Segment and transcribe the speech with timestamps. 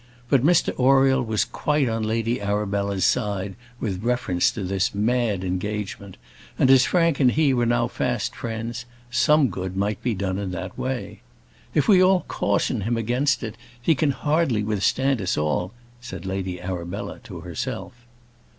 [0.29, 6.17] But Mr Oriel was quite on Lady Arabella's side with reference to this mad engagement,
[6.57, 10.49] and as Frank and he were now fast friends, some good might be done in
[10.53, 11.21] that way.
[11.75, 16.59] "If we all caution him against it, he can hardly withstand us all!" said Lady
[16.59, 17.93] Arabella to herself.